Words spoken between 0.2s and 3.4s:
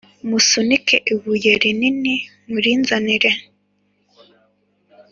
Musunike ibuye rinini murinzanire